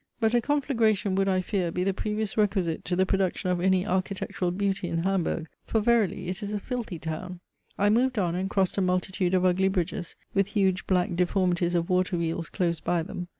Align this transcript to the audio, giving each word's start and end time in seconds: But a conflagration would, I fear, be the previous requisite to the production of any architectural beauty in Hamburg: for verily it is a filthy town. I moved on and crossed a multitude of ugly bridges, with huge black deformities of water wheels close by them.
But 0.19 0.33
a 0.33 0.41
conflagration 0.41 1.13
would, 1.13 1.27
I 1.27 1.41
fear, 1.41 1.69
be 1.71 1.83
the 1.83 1.93
previous 1.93 2.35
requisite 2.35 2.83
to 2.85 2.95
the 2.95 3.05
production 3.05 3.51
of 3.51 3.61
any 3.61 3.85
architectural 3.85 4.49
beauty 4.49 4.87
in 4.87 5.03
Hamburg: 5.03 5.47
for 5.63 5.79
verily 5.79 6.27
it 6.27 6.41
is 6.41 6.53
a 6.53 6.59
filthy 6.59 6.97
town. 6.97 7.39
I 7.77 7.91
moved 7.91 8.17
on 8.17 8.33
and 8.33 8.49
crossed 8.49 8.79
a 8.79 8.81
multitude 8.81 9.35
of 9.35 9.45
ugly 9.45 9.67
bridges, 9.67 10.15
with 10.33 10.47
huge 10.47 10.87
black 10.87 11.13
deformities 11.15 11.75
of 11.75 11.87
water 11.91 12.17
wheels 12.17 12.49
close 12.49 12.79
by 12.79 13.03
them. 13.03 13.27